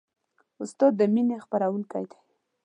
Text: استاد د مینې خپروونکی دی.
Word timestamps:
استاد 0.63 0.93
د 0.99 1.01
مینې 1.13 1.37
خپروونکی 1.45 2.03
دی. 2.09 2.19